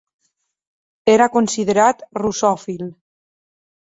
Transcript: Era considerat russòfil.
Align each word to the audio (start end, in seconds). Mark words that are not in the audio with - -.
Era 1.11 1.27
considerat 1.35 2.01
russòfil. 2.21 2.81